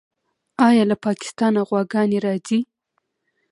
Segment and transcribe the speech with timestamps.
[0.67, 2.59] آیا له پاکستانه غواګانې راځي؟